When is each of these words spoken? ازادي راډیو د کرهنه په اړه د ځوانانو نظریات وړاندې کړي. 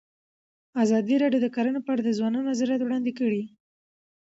ازادي 0.83 1.15
راډیو 1.23 1.43
د 1.43 1.47
کرهنه 1.55 1.79
په 1.83 1.89
اړه 1.93 2.01
د 2.05 2.09
ځوانانو 2.17 2.47
نظریات 2.51 2.81
وړاندې 2.83 3.11
کړي. 3.19 3.43